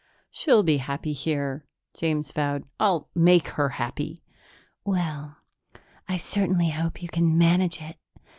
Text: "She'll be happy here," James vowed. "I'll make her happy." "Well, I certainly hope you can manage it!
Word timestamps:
"She'll 0.31 0.63
be 0.63 0.77
happy 0.77 1.13
here," 1.13 1.63
James 1.93 2.31
vowed. 2.31 2.63
"I'll 2.79 3.11
make 3.13 3.49
her 3.49 3.69
happy." 3.69 4.19
"Well, 4.83 5.37
I 6.09 6.17
certainly 6.17 6.71
hope 6.71 7.03
you 7.03 7.07
can 7.07 7.37
manage 7.37 7.79
it! 7.79 7.97